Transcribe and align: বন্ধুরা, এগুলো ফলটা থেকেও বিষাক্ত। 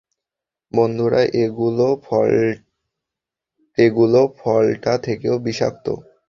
বন্ধুরা, 0.71 1.21
এগুলো 3.77 4.21
ফলটা 4.39 4.93
থেকেও 4.97 5.35
বিষাক্ত। 5.39 5.85